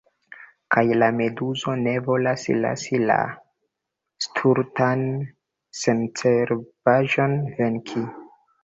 [0.75, 3.19] Kaj la meduzo ne volas lasi la
[4.27, 5.05] stultan
[5.83, 8.09] sencerbaĵon venki.